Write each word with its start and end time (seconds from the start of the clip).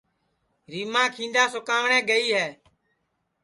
ریماں 0.71 1.07
کیندا 1.15 1.43
سُکاوٹؔے 1.53 1.99
گئے 2.09 2.27
ہے 2.37 2.47